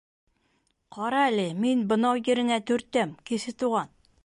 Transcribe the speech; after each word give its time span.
—Ҡара 0.97 1.19
әле, 1.33 1.45
мин 1.65 1.85
бынау 1.93 2.23
ереңә 2.31 2.59
төртәм, 2.71 3.15
Кесе 3.31 3.57
Туған! 3.63 3.97